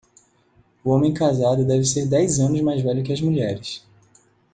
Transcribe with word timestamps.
O 0.83 0.89
homem 0.89 1.13
casado 1.13 1.63
deve 1.63 1.83
ser 1.83 2.07
dez 2.07 2.39
anos 2.39 2.59
mais 2.61 2.81
velho 2.81 3.03
que 3.03 3.13
as 3.13 3.21
mulheres. 3.21 3.83